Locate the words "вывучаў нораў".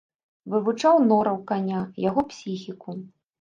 0.53-1.37